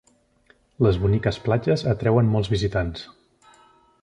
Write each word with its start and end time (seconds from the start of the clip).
Les 0.85 0.97
boniques 1.03 1.39
platges 1.49 1.85
atreuen 1.93 2.33
molts 2.37 2.51
visitants. 2.57 3.09